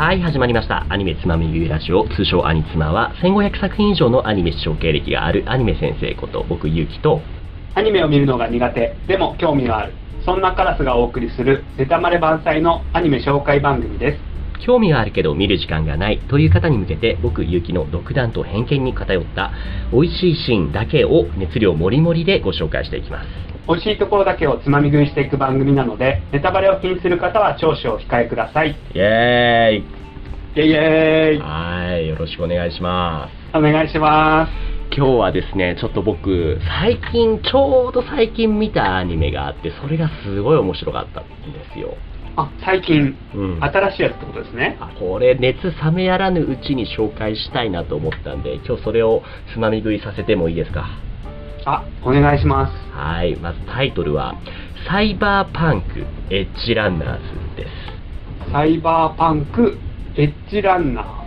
[0.00, 0.86] はい、始まりました。
[0.88, 7.20] アニメつまみ食いラジオ、通称アニツマは、1500作品以上のアニメ視聴経歴があるアニメ先生こと、僕、ゆうきと、
[7.74, 9.92] アニメを見るのが苦手でも興味がある。
[10.24, 14.29] そんなカラスがお送りするネタまれ万歳のアニメ紹介番組です。
[14.64, 19.52] 興味があるけど見る時間がないという方に向けて、僕、ゆうきの独断と偏見に偏った、
[19.92, 23.50] 美味しいシーンだけを熱量もりもりでご紹介していきます。
[23.68, 33.56] 美味しいところだけをつまみ食いしていく番組なのでネタバレを気にする方は聴取を控えくださいイエーイイエイイはい、よろしくお願いします。
[33.56, 34.48] お願いしま
[34.92, 41.30] 今日はですね、ちょっと僕、最近、ちょうど最近見たアニメがあって、それがすごい面白かったんで
[41.72, 41.94] すよ。
[42.48, 43.58] すあ最近うん。
[43.64, 49.22] 新しいやつってことですねあこれ、熱冷めやらぬうちに紹介したいなと思ったんで、今日それを
[49.52, 50.86] つまみ食いさせてもいいですか？
[51.66, 54.34] あお願いしますはい、まずタイトルは、
[54.88, 58.50] サイバーパンクエッジランナーズです。
[58.50, 59.78] サイバーパンク
[60.16, 61.20] エッジランナー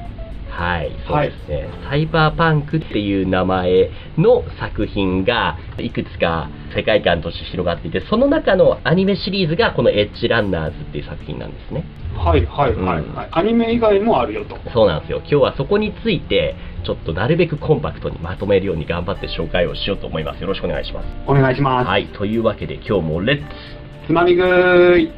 [0.49, 11.85] はい、そうですね、サイバーパンクっていう名前の作品がいくつか世界観として広がっていて、その中のアニメシリーズがこのエッジランナーズっていう作品なんですね。
[12.16, 13.16] はいはいはい、うん。
[13.16, 14.57] はいアニメ以外もあるよと。
[14.73, 15.19] そうなんですよ。
[15.19, 20.41] 今日はそこについて、ちょっとなるべくコンパクトにまとめるように頑張って紹介をしようと思います。
[20.41, 21.07] よろしくお願いします。
[21.27, 23.44] お願いします、はい、というわけで今日もレッツ。
[24.07, 25.11] つまみ食い。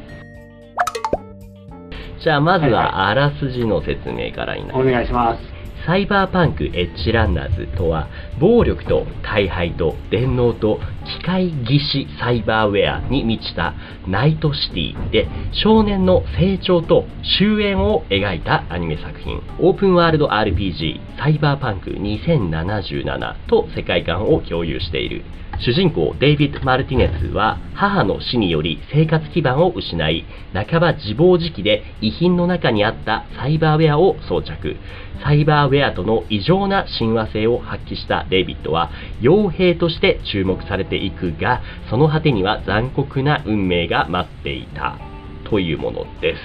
[2.22, 4.88] じゃあまずはいははあらすじの説明からになります。
[4.88, 5.56] お願いします。
[5.86, 8.08] サイバーパンクエッジランナーズとは
[8.40, 10.80] 暴力と大敗と電脳と
[11.20, 13.74] 機械技師サイバーウェアに満ちた
[14.06, 17.06] ナイトシティで少年の成長と
[17.38, 19.40] 終焉を描いたアニメ作品。
[19.58, 25.24] オープンワールド RPG サイバーパンク2077と世界観を共有している
[25.58, 34.76] 主人公デイビッド・マルティネスは母の死により生活基盤を失い半ば自暴自棄で遺品の中にあったサイバーウェアを装着。
[35.24, 44.98] サイバーウェアとの異常な親和性を発揮したデイビッドは傭兵として注目されていくがその果てには残酷な運命が待っていた
[45.48, 46.40] というものです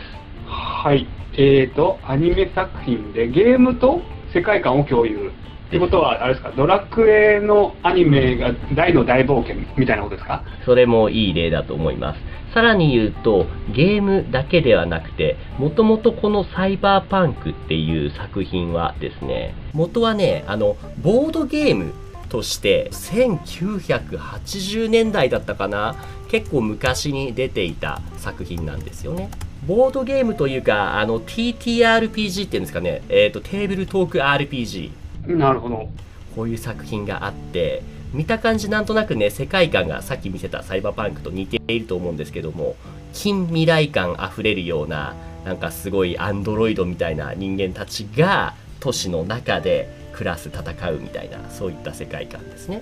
[0.45, 1.07] はい。
[1.33, 4.01] えーと、アニメ作品でゲームと
[4.33, 5.31] 世界観を共有。
[5.69, 10.43] ってことは、あれですか、ドラクエのアニメが大の大冒険みたいなことですか？
[10.65, 12.19] それもいい例だと思います。
[12.53, 21.93] さらに言うと、ゲームだけではなくて、もともとこのサイバーパンクっていう作品はですね、元はね、あの、ボードゲーム
[22.29, 25.95] として、1980年代だったかな、
[26.29, 29.29] 結構昔に出ていた作品なんですよね。
[29.65, 34.91] ボードゲームというか、あの、TTRPG っていうんですかね、えっ、と、テーブルトーク RPG。
[35.27, 35.89] なるほど。
[36.35, 42.75] こういう作品があって見た感じなんとなくね世界観がさっき見せたサイバーパンクと似ていると思うんですけども
[43.13, 52.81] 近未来感あふれるようななんかすごいアンドロイドみたいな人間たちが都市の中で暮らす戦うみたいなそういった世界観ですね。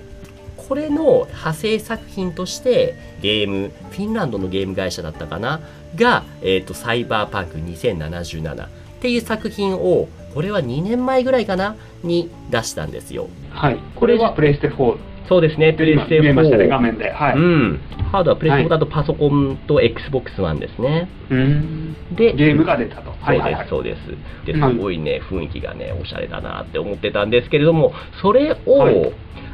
[0.57, 5.61] これの派生作品としてゲームフィンランドのゲーム会社だったかな？
[5.95, 8.69] が、えー、とサイバーパンク2077っ
[8.99, 13.79] ていう作品をこれは2年前ぐらいかなに出したんですよはい。
[13.95, 14.97] これはプレイステ4
[15.27, 17.11] そうですねプレイステ今見えましたね、4画面で。
[17.11, 17.35] はい。
[17.35, 17.79] ううんん
[18.11, 22.15] ハードはプレイステ4だとパソコンと XBOX1 ですねん。
[22.15, 23.11] でゲームが出たと。
[23.11, 23.67] はいはいはい。
[23.69, 29.13] そうですそうですではいすごいね雰囲気がねおしゃれだなって思ってたんですけれどもそれをはい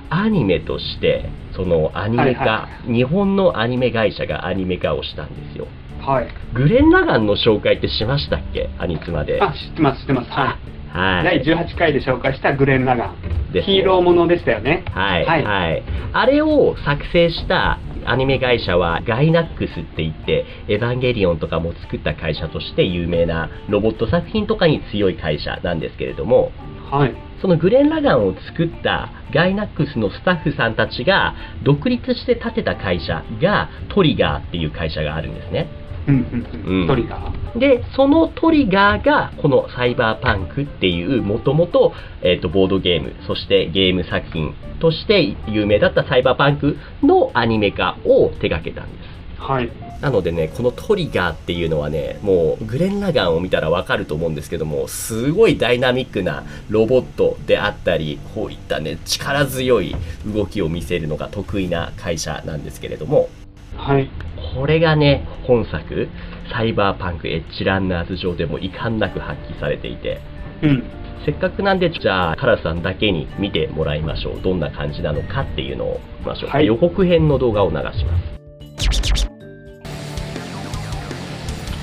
[0.09, 5.68] アニメとしてそのアニメ化、はいは日本のアニメ会社がアニメ化をしたんですよ
[6.06, 6.28] はい。
[6.54, 8.70] グレン・ラガンの紹介ってしましたっけ？
[8.78, 10.30] アニツマであ、知ってます、知ってます。
[10.32, 10.48] はい。
[10.96, 13.16] はい第18回で紹介したグレン・ラガン。
[13.54, 14.86] ねヒーローものでしたよね。
[14.94, 15.84] はい、ははいい、
[16.14, 26.52] あれを作成したアニメ会社はガイナックスって言って、エヴァンゲリオンとかも作った会社として有名なロボット作品とかに強い会社なんですけれども、
[26.90, 27.16] はい。
[27.42, 35.68] そのグレン・ラガンを作ったガイナックスのスタッフさんたちが独立して建てた会社がトリガーっていう会社があるんですね。
[36.06, 37.60] トリガー？
[37.60, 49.42] で、そのトリガーが、このサイバーパンクっていう、もともと、えっ、と、ボードゲーム、そしてゲーム作品として有名だったサイバーパンクのアニメ化を手掛けたんです。
[49.42, 49.72] はい。
[50.02, 63.30] なのでね、このトリガーっていうのはね、もうグレン・ラガンを見たらわかると思うんですけども、すごいダイナミックなロボットであったり、こういったね、力強い動きを見せるのが得意な会社なんですけれども、
[63.78, 64.10] はい。
[64.56, 66.07] これがね、本作、
[66.52, 70.22] サイバーパンクエッジランナーズ上でも遺憾なく発揮されていて、
[70.63, 70.84] うん。
[71.25, 74.42] せっかくなんで、じゃあ、カラスさんだけに見てもらいましょう。
[74.42, 76.50] どんな感じなのかっていうのを見ましょう。
[76.52, 78.36] はい予告編の動画を流します。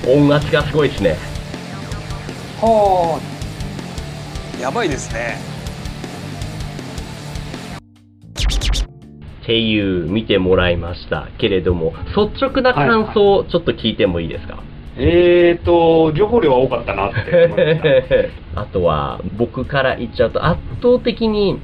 [0.07, 1.15] 音圧がすごいですね。
[2.59, 3.19] は
[4.59, 5.52] やばいですね
[9.43, 14.63] っていう見てもらいましたけれども率直な感想をちょっと聞いてもいいですか、あ。
[14.97, 18.55] えーと、情報量は多かったなって思いました。
[18.61, 21.59] あとは僕から言っちゃうと圧倒的に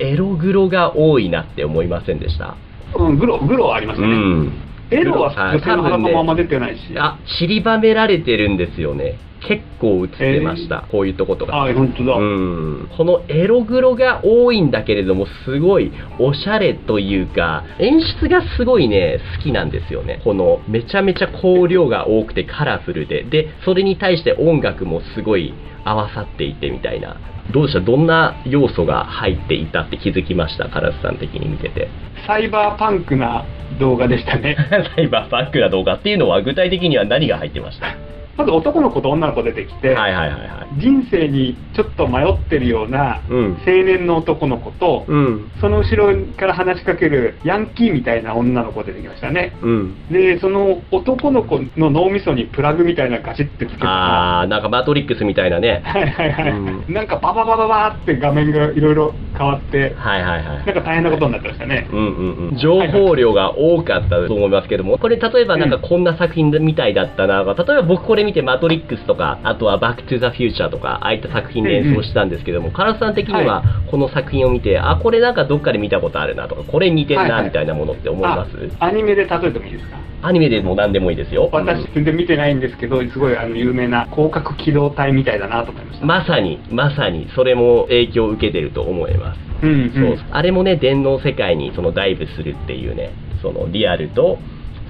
[0.00, 2.56] エログロが多いなって思いませんでした？
[2.96, 4.12] うん、グロ、グロはありましたね。
[4.12, 4.52] うん
[4.90, 6.80] エロはあ女性の裸もあんま出てないし。
[6.96, 12.14] あ散りばめられてるんですよね結構映ってました、こういうとことかあ、本当だ。
[12.14, 12.88] うん。
[12.96, 20.20] このエログロが多いんだけれどもすごいおしゃれというか演出がすごいね好きなんですよね。
[20.24, 23.22] このめちゃめちゃ香料が多くてカラフルで。
[23.24, 25.54] でそれに対して音楽もすごい
[25.84, 27.16] 合わさっていてみたいな。
[27.52, 27.80] どうでした？
[27.80, 30.68] どんな要素が入っていたって気づきました？
[30.68, 31.88] カラスさん的に見てて。
[32.26, 33.44] サイバーパンクな
[33.80, 34.56] 動画でしたね。
[34.94, 37.96] サイバーパンクな動画っていうのは具体的には何が入ってました？
[38.40, 40.80] まず男の子と女の子出てきて、はいはいはいはい。
[40.80, 43.58] 人生にちょっと迷ってるようなうん。
[43.66, 45.50] 青年の男の子と、うん。
[45.60, 49.54] その後ろから話しかけるヤンキーみたいな女の子出てきましたね。
[49.60, 49.98] うん。
[50.10, 53.84] で、その男の子の脳みそにプラグみたいなのガチってつけた。
[53.84, 55.82] ら、あーなんかマトリックスみたいなね。
[55.84, 56.94] はいはいはい、うん。
[56.94, 60.66] なんかバババババーって画面がいろいろ変わって、はいはいはい。
[60.66, 61.88] なんか大変なことになってましたね。
[61.90, 77.42] うんうんうん、情報量が多かったと思いますけども、これ例えばなんかこんな作品みたいだったな、例えば僕これ見てマトリックスとか、あとはバックトゥザフューチャーとか、ああいった作品で演奏したんですけども、カラスさん的にははこの作品を見て、あ、これなんかどっかで見たことあるなとか、これ似てるはいはい。
[77.42, 79.96] なみたいなものって思います、あアニメで例えてもいいですか？
[80.22, 81.48] アニメでも何でもいいですよ。
[81.50, 86.04] 私全然見てないんですけど、すごいあの有名な広角機動隊みたいだなと思いました。
[86.04, 89.29] まさに、まさに、それも影響を受けてると思います。
[89.62, 89.74] うんう
[90.14, 90.16] ん。
[90.18, 90.26] そう。
[90.30, 93.12] あれもね電脳世界にそのダイブするっていうね
[93.42, 94.38] そのリアルと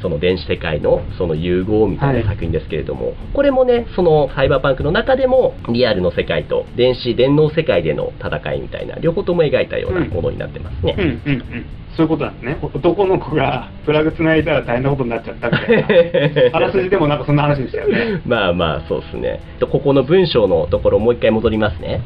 [0.03, 11.67] その電子世界のその融合みたいな作品ですけれども、これもねそのサイバーパンクの中でもリアルの世界と電子電脳世界での戦いみたいな両方とも描いたようなものになってますね、うんうんうん。
[11.97, 12.59] そういうことなんですね。
[12.63, 16.57] 男の子がプラグ繋いだら大変なことになっちゃったみたいな。
[16.57, 18.21] あらすじでもなんかそんな話でしたよね。
[18.27, 22.01] まあまあそうですねとここの文章のところもう一回戻りますね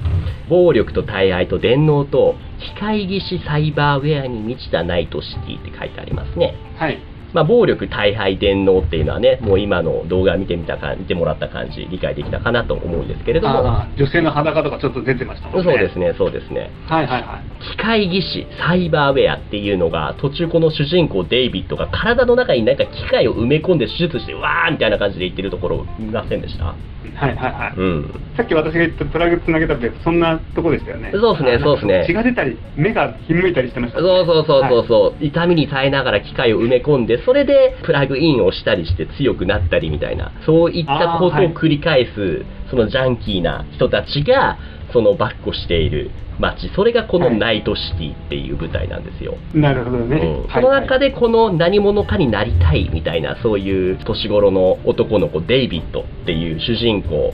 [0.49, 6.99] 暴力と大愛と電脳と機械技師サイバーウェアに満ちたナイトシティって書いてありますねはい。
[7.35, 15.73] まあ、暴力、大敗、電脳っていうのはね、もう今の動画見てみたか見てもらった感じ、理解できたかなと思うんですけれども、女性の裸とかちょっと出てましたもんね。
[15.73, 16.71] そうですね、そうですね。
[16.87, 17.71] はいはいはい。
[17.73, 26.77] 機械技師、サイバーウェアっていうのが、途中この主人公デイビッドが体の中になんか機械を埋め込んで手術して、わーみたいな感じで言ってるところ見ませんでした
[27.15, 27.75] はいはいはい。
[27.77, 28.15] うん。
[28.37, 31.13] さっき私が言ったプラグつなげたってそんなとこでしたよね。
[31.13, 44.59] そうですねあそうですね血が出たり、目がひんむいたりしてましたそもんね、うそうそうそうはいそう、痛みに耐えながら機械を埋め込んで、それでプラグインをしたりして強くなったりみたいな、そういったことを繰り返す、そのジャンキーな人たちが、
[44.95, 49.35] そのバッコしている街、それがこのナイトシティっていう舞台なんですよ。
[49.55, 50.17] なるほどね。
[50.17, 50.39] うん。
[50.49, 57.33] はいその中でこの何者かになりたいみたいなそういう年頃の男の子デイビッドっていう主人公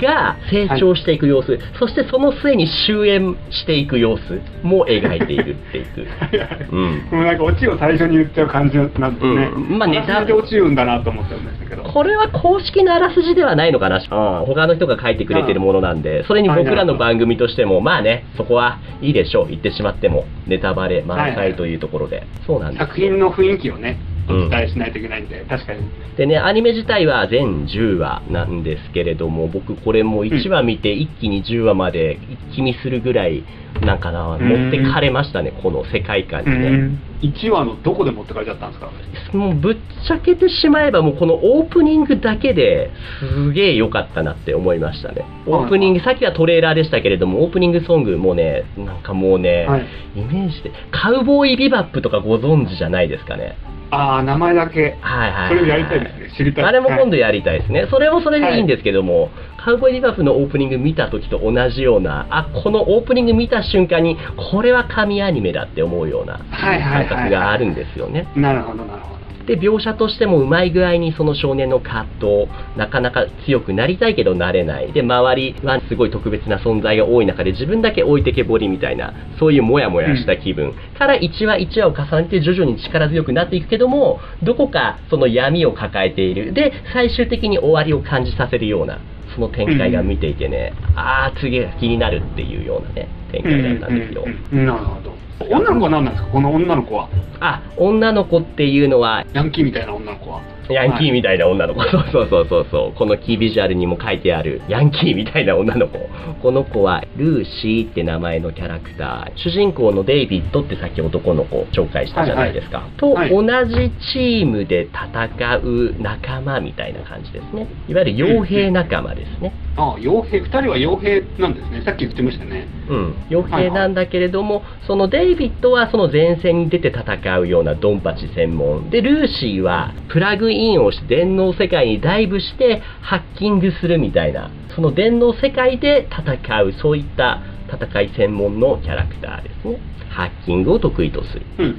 [0.00, 6.06] が成長していく様子、そしてその末に終焉していく様子も描いているっていく。
[6.20, 6.68] はいはい。
[6.70, 7.08] うん。
[7.10, 9.50] もうなんかオチを最初に言っちゃう感じなんですね。
[9.54, 9.78] うん。
[9.78, 10.24] まあネタ。
[10.24, 11.82] でオチ言うんだなと思ったんですけど。
[11.82, 22.86] これは公式のあらすじではないのかな、うん、他の人が書いてくれてるものなんで、それに僕らの番組としても、まあね、そこはいいでしょう、言ってしまっても、ネタバレ満載というところで、そうなんですよ。
[22.86, 23.98] 作品の雰囲気をね、
[24.30, 25.80] おうん伝えしないといけないんで、確かに。
[26.16, 32.18] でね、アニメ自体は全10話なんですけれども、僕これも1話見て一気に10話まで
[32.50, 33.44] 一気見するぐらい、
[33.82, 36.90] なんかな、ん持ってかれましたね、この世界観にね。
[37.22, 38.90] 1話のどこで持ってかれちゃったんですか？
[39.36, 45.24] もうぶっちゃけてしまえばもうこのオープニングだけですげえ良かったなって思いましたね。
[45.46, 53.56] オープニング、さっきはトレーラーでしたけれども、オープニングソングもね、なんかもうね、はいイメージで、カウボーイビバップとかご存知じゃないですかね。
[53.90, 54.96] ああ、名前だけ。
[55.00, 57.86] はいはいはい、それやりたいですね知りたいあれも今度はやりたいですね。
[57.90, 59.30] それもそれでいいんですけども、
[59.64, 64.16] カウボーイビバップのオープニング見た時と同じような、あ、このオープニング見た瞬間に、
[64.52, 68.28] これは神アニメだって思うようなはいはいはいはい感覚があるんですよね。
[68.36, 69.19] なるほど、なるほど。
[69.46, 74.92] で描写としてもうまい具合にその少年の葛藤なかなか強くなりたいけどなれない。
[74.92, 86.52] で周りはすごい特別な存在が多い中で自分だけ置いてけぼりみたいなそういうモヤモヤした気分、から1話1話を重ねて徐々に力強くなっていくけどもどこかその闇を抱えている。
[86.52, 89.00] で最終的に終わりを感じさせるような
[89.34, 93.19] その展開が見ていてね、ああ次が気になるっていうようなね。
[93.30, 94.66] 展開だったんですよ、うんうんうん。
[94.66, 95.10] なるほど。
[95.48, 96.30] 女の子は何なんですか？
[96.32, 97.08] この女の子は。
[97.40, 100.42] あ女の子っていうのはヤンキーみたいな女の子は。
[100.68, 102.96] ヤンキーみたいな女の子、そうそうそうそうそう。
[102.96, 104.62] このキービジュアルにも書いてある。
[104.68, 105.98] ヤンキーみたいな女の子。
[106.40, 109.36] この子はルーシーって名前のキャラクター。
[109.36, 113.30] 主人公のデイビッドってさっき男の子紹介したじゃないですか、とはい。
[113.30, 117.66] 同じチームで戦う仲間みたいな感じですね。
[117.88, 121.82] いわゆる傭兵仲間ですね、あ傭兵、二人は傭兵なんですね。
[121.84, 122.66] さっき言ってましたね。
[122.88, 137.40] うん、傭兵なんだけれども、そのデイビッドはその前線に出て戦うようなドンパチ専門でルーシーはプラグインをして電脳世界にダイブしてハッキングするみたいなその電脳世界で戦うそういった
[137.72, 141.76] 戦い専門のキャラクターですねハッキングを得意とする、うん。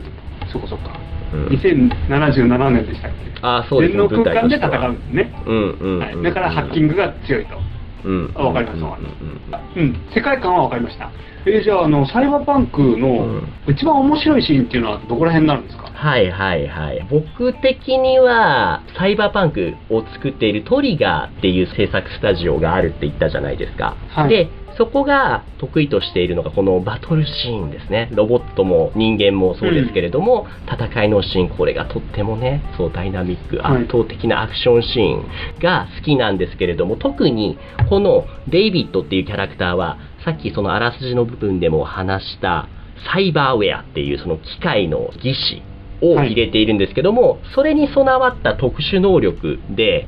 [0.52, 1.00] そこそっか。
[1.34, 3.32] うん2077年でしたっけ？
[3.42, 5.34] ああそうです電脳空間で戦うんですね。
[5.46, 6.24] うんうんうんはい。
[6.24, 7.71] だからハッキングが強いと。
[8.04, 9.08] うんあわかりますうんわかり
[9.50, 9.96] ますうん。
[10.14, 11.10] 世界観はわかりました。
[11.46, 15.90] えーじゃあ、あの、サイバーパンクうのん一番面白いシーンっていうのはどこら辺になるんですか？
[15.94, 17.08] はいはいはい。
[17.10, 23.96] 僕的には、サイバーパンクを作っているトリガーっていう制作スタジオがあるって言ったじゃないですか。
[24.10, 28.10] はいで、そこが得意としているのがこのバトルシーンですね。
[28.14, 37.58] ロボットも人間もそうですけれども、戦いのシーン、これがとってもね、そうダイナミック、はい圧倒的なアクションシーンが好きなんですけれども、特に
[37.90, 42.68] このデイビッドっていうキャラクターは、さっきそのあらすじの部分でも話した、
[43.12, 45.64] サイバーウェアっていうその機械の技師
[46.02, 50.08] を入れているんですけども、それに備わった特殊能力で、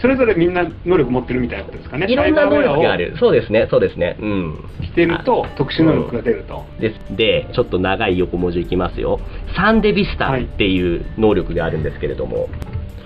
[0.00, 2.06] それぞれみんな能力持ってるみたいなことですかね。
[2.08, 3.14] いろんな能力がある。
[3.18, 4.16] そうですね、そうですね。
[4.20, 4.64] うん。
[4.82, 6.64] してると特殊能力が出ると。
[6.80, 9.20] ですで、ちょっと長い横文字いきますよ。
[9.54, 12.48] サンデビスタンっていう能力があるんですけれども、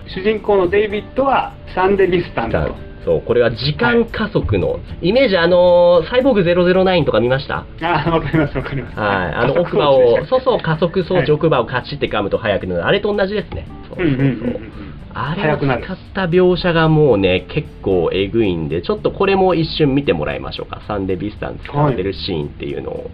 [0.06, 2.74] 主人公のデイビッドはサンデビスタンと。
[3.04, 7.64] そう、これは時間加速の、イメージ、あのーサイボーグ009とか見ました？
[7.82, 8.98] ああ、わかりますわかります。
[8.98, 9.34] はい。
[9.34, 12.86] あの、奥歯を、そうそう、加速装置、はい奥歯をカチって噛むと速くなる。
[12.86, 13.66] あれと同じですね。
[13.88, 14.85] そううんうんうんそうそううん
[15.18, 20.82] あれを使った描写がもうね、結構えぐいんで、ちょっとこれも一瞬見てもらいましょうか。
[20.86, 23.10] サンデビスタン使ってるシーンっていうのを。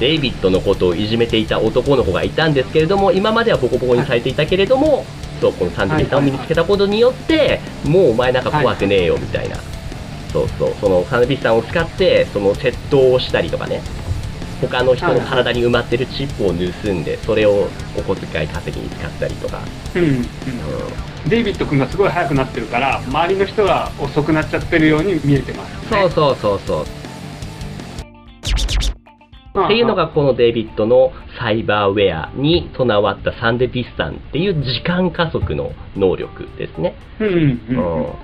[0.00, 5.04] デイビッドのことをいじめていた男の子がいたんですけれども、今まではボコボコにされていたけれども、
[5.40, 9.54] そう、このサンデビスタンを身につけたことによって、もうお前なんか怖くねえよみたいな。
[10.32, 13.80] そうそう、そのサンデビスタンを使って、その窃盗をしたりとかね。
[14.60, 19.60] 他の人の体に埋まってるチップを盗んで、それをお小遣い稼ぎに使ったりとか。
[19.94, 20.24] うんうんうん
[21.26, 27.03] デイビッド君がすごい速くなってるから周りの人が遅くなっちゃってるように見えてます、そうそうそうそう。
[29.54, 36.96] うんっていうのがこのデイビッドのサイバーウェアに備わったサンデビスタンっていう時間加速の能力ですね。
[37.20, 37.60] うん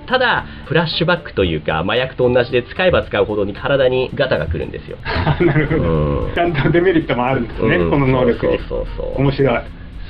[0.07, 4.97] ただ、フラッシュバックというか、麻薬と同じで使えば使うほどに体にガタが来るんですよ。
[5.39, 6.33] なるほど、うん。
[6.35, 7.89] ちゃんとデメリットもあるんですね、うん。
[7.91, 8.57] この能力に。
[8.59, 9.21] そうそうそう。
[9.21, 9.61] 面白い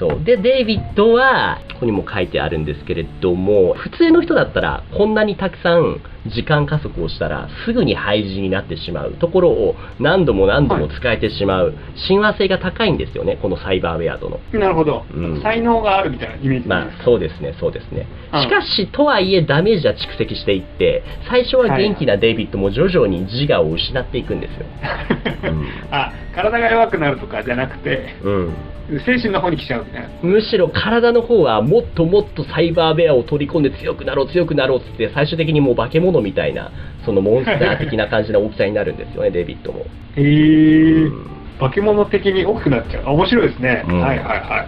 [0.02, 0.24] そう。
[0.24, 11.76] で、デイビッドは、ここにも書いてあるんですけれども、普通の人だったら、こんなにたくさん時間加速をしたら、すぐに廃人になってしまうところを、何度も何度も使えてしまう、
[12.10, 14.40] 親和性が高いんですよね、このサイバーウェアとの。
[14.54, 18.08] なるほど、うん才能があるみたいなイメージまあ、そうですね、そうですね。
[18.34, 24.66] うんしかし、とはいえ、ダメージは蓄積していって、最初は元気なデイビッドも徐々に自我を失っていくんですよ。
[25.46, 28.54] うんあ体が弱くなるとかじゃなくてうん。
[29.06, 29.86] 精神の方に来ちゃう
[30.24, 36.72] むしろ体の方はもっともっとサイバーベアを取り込んで強くなろう強くなろうっつって最終的にもう化け物みたいな
[37.06, 43.04] そのモンスター的な感じの大きさになるんですよね デイビッドも、へえうん化け物的に大きくなっちゃう。
[43.06, 44.02] あ面白いですね、うん。
[44.02, 44.68] はいはいは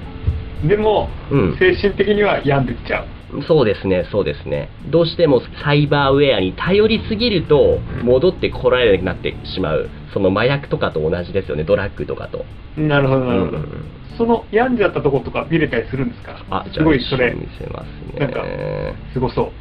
[0.63, 0.67] い。
[0.67, 1.57] でも、うん。
[1.57, 3.07] 精神的には病んでっちゃう
[3.47, 3.65] そう。
[3.65, 4.69] ですねそうですね。
[4.89, 9.89] どうしてもサイバーウェアに頼りすぎると戻ってこられなくなってしまう。
[10.13, 11.63] その麻薬とかと同じですよね。
[11.63, 12.45] ドラッグとかと。
[12.77, 13.85] なるほどなるほど、うん
[14.15, 16.37] その病んじゃったとことか見れたりするんですか？
[16.51, 17.33] あじすごいそれ。
[17.33, 17.87] に見せます
[18.19, 19.45] なんかねすごそう。
[19.45, 19.51] も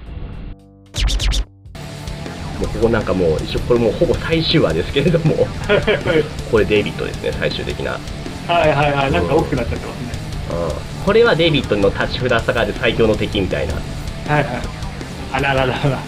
[2.68, 5.46] うここなんかもう一緒これもうほぼ最終話ですけれども。
[6.50, 7.92] これデイビッドですね最終的な。
[7.92, 9.12] はいはいはい。
[9.12, 10.06] なんか大きくなっちゃってますね。
[10.06, 10.11] うん
[11.04, 13.74] これはデイビッドの立ち札下がる最強の敵みたいな。
[13.74, 14.44] はいはい。
[15.32, 15.98] あらららら。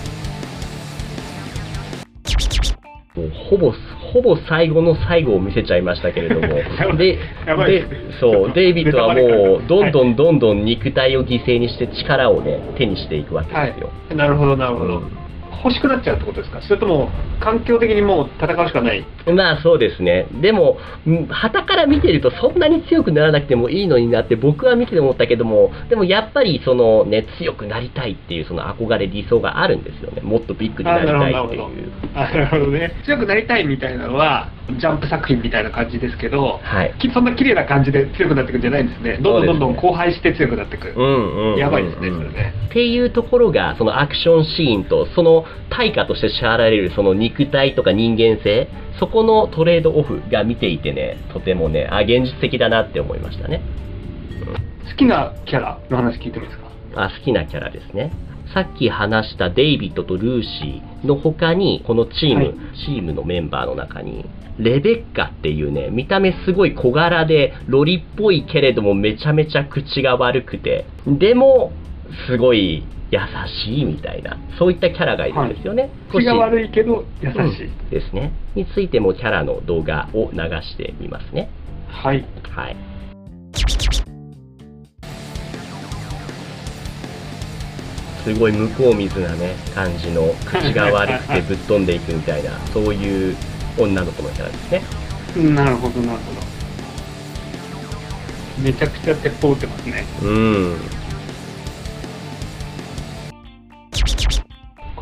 [3.16, 3.72] もうほぼ
[4.12, 6.48] ほぼ最後の最後を見せちゃいましたけれども。
[6.96, 7.18] で
[7.66, 7.86] で
[8.20, 14.14] そうデイビッドはもうどんどんんどんどん肉体を犠牲にして力をね手にしていくわけはですよ、い。
[14.14, 15.23] なるほどなるほど、うん
[15.64, 16.60] 欲しくなっちゃうってことですか？
[16.60, 17.08] それとも
[17.40, 19.04] 環境的にもう戦うしかない？
[19.26, 20.26] まあそうですね。
[20.42, 20.76] でも、
[21.08, 30.20] ん旗から見てるとそんなに強くならなくてもいいのになって僕は見てて思ったけども、でもやっぱりそのね、強くなりたいっていうその憧れ、理想があるんですよね。
[30.20, 31.92] もっとビッグになりたいっていう。
[32.14, 32.66] あなるほど。
[32.70, 32.92] ね。
[33.04, 36.94] 強くなりたいみたいなのはジャンプ作品みたいな感じですけど、はい。
[36.98, 39.18] きそんな綺麗な感じで強くなっていくんじゃないんですね。
[39.22, 41.52] どんどんどんどん荒廃して強くなっていく、うんうん。
[41.54, 42.54] うんやばいですねそれね。
[42.70, 48.68] っていうところが、そのアクションシーンと、その対価として支払われるその肉体とか人間性、
[48.98, 53.60] そこのトレードオフが見ていてね、とてもね、あ、現実的だなって思いましたね。
[54.90, 56.70] 好きなキャラの話聞いてもいいですか？
[56.96, 58.12] あ好きなキャラですね。
[58.52, 62.54] さっき話したデイビッドとルーシーの他に、このチーム、はい
[62.86, 64.26] チームのメンバーの中に、
[64.58, 71.72] レベッカっていうね、見た目すごい小柄で、ロリっぽいけれどもめちゃめちゃ口が悪くて、でも、
[72.28, 72.84] すごい
[73.14, 73.20] 優
[73.64, 75.88] しいみたいな、そういったキャラがいるんですよね。
[76.10, 78.32] 口が悪いけど優しい、うんですね。
[78.56, 81.48] についてもキャラの動画を流してみますね。
[81.88, 82.76] はいはい。
[88.24, 93.36] すごい向こう水なね、感じの、口が悪くてぶっ飛んでいくみたいな、そういう
[93.78, 94.82] 女の子のキャラですね。
[95.36, 96.54] うんなるほどなるほど
[98.62, 101.03] めちゃくちゃ鉄砲撃ってますねうん。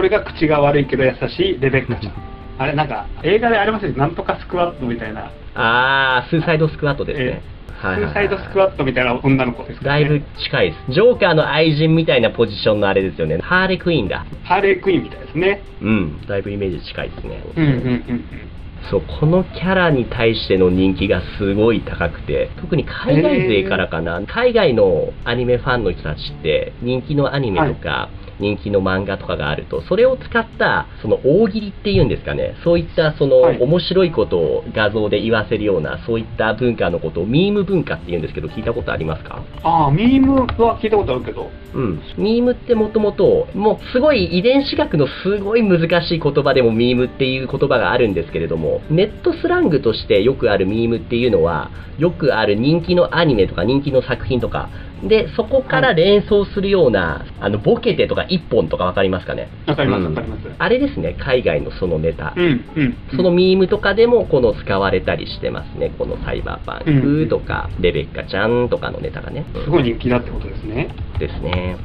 [0.02, 2.12] これが口が悪いけど優しいレベッカちゃん
[2.58, 7.42] あれなんか映画でありますよねなんとかスクワットみたいなあー、スーサイドスクワットですね。
[7.80, 10.92] スーサイドスクワットみたいな女の子ですかねだいぶ近いです。
[10.92, 13.38] ジョーカーの愛人みたいなポジションのあれですよね。
[13.42, 14.24] ハーレクイーンだ。
[14.44, 16.26] ハーレークイーンみたいですねうん。
[16.26, 17.42] だいぶイメージ近いですね。
[17.54, 18.24] うんうんうん
[18.90, 28.10] そう、このキャラに対しての人気がすごい高くて、特に海外勢からかな、海外のアニメファンの人たちって、人気のアニメとか、
[28.42, 33.62] 人気の漫画とかがあると、それを使った、その大喜利っていうんですかね、そういったそのはい。
[33.62, 39.42] 面白いことを画像で言わせるような、そういった文化のことをミーム文化って言うんですけど、聞いたことありますか？
[39.62, 40.46] ああミームは
[40.80, 41.50] 聞いたことあるけど。
[41.74, 42.00] うん。
[42.18, 54.68] ミームってもともと、もうすごい遺伝子学のすごい難しい言葉でもミームっていう言葉があるんですけれども、ネットスラングとしてよくあるミームっていうのは、よくある人気のアニメとか人気の作品とか、
[55.02, 59.48] で、そこから連想するような、あの、ボケてとか一本とかわかりますかね？
[59.66, 62.34] わかりますうんわかりますあれですね、海外のそのネタ。
[62.36, 65.90] うんうんそのミームとかでもこの使われたりしてますね。
[65.98, 69.44] このサイバーパンクとか、レベッカちゃんとかのネタがね。
[69.64, 71.76] すごい人気だってことですねですね。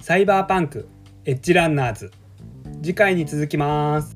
[0.00, 0.86] サイバーパンク
[1.24, 2.12] エッジランナーズ
[2.82, 4.14] 次回に続きます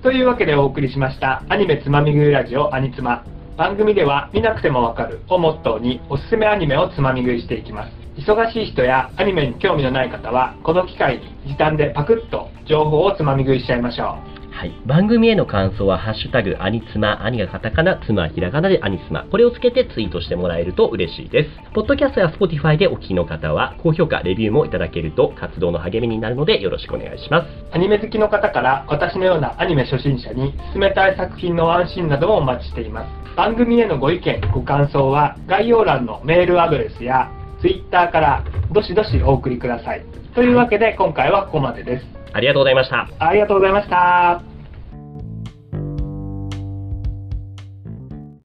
[0.00, 3.24] というわけでお送りしましたアニメつまみ食いラジオアニツマ
[3.56, 7.92] 番組では見なくてもわかるをモットーにおすすめアニメをつまみ食いしていきます。
[8.16, 14.43] 忙しい人やアニメに興味のない方はこの機会に時短でパクッと情報をつまみ食いしちゃいましょう。
[14.54, 14.72] はい。
[14.86, 19.24] 番組への感想は、ハッシュタグ、アニツマ、アニがカタカナ、ツマはひらがなでアニツマ。
[19.24, 21.50] これをつけてツイートしてもらえると嬉しいです。
[21.74, 27.48] ポッドキャストや Spotify でお聞きの方は、高評価、レビューもいただけると活動の励みになるのでよろしくお願いします。
[27.72, 37.28] アニメ好きの方から私のようなアニメ初心者に勧めたい作品のワンシーンなどもお待ちしています番組へのご意見ご感想は概要欄のメールアドレスや
[37.64, 40.04] Twitter からどしどしお送りください。
[40.34, 42.06] というわけで今回はここまでです。
[42.34, 43.08] ありがとうございました。
[43.18, 44.53] ありがとうございました